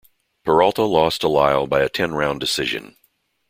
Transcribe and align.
Peralta 0.43 0.81
lost 0.81 1.21
to 1.21 1.27
Lyle 1.27 1.67
by 1.67 1.81
a 1.83 1.87
ten 1.87 2.15
round 2.15 2.39
decision. 2.39 2.95